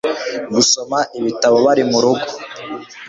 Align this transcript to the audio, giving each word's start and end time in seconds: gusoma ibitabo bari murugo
gusoma 0.53 0.99
ibitabo 1.19 1.57
bari 1.65 1.83
murugo 1.91 2.27